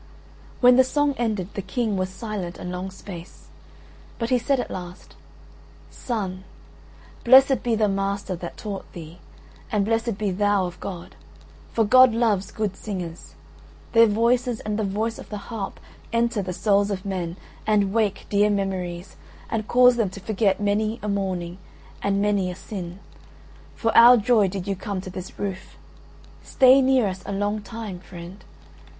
[0.61, 3.49] When the song ended, the King was silent a long space,
[4.17, 5.15] but he said at last:
[5.91, 6.43] "Son,
[7.23, 9.19] blessed be the master that taught thee,
[9.71, 11.15] and blessed be thou of God:
[11.71, 13.35] for God loves good singers.
[13.91, 15.79] Their voices and the voice of the harp
[16.11, 17.37] enter the souls of men
[17.67, 19.17] and wake dear memories
[19.51, 21.59] and cause them to forget many a mourning
[22.01, 22.97] and many a sin.
[23.75, 25.77] For our joy did you come to this roof,
[26.41, 28.43] stay near us a long time, friend."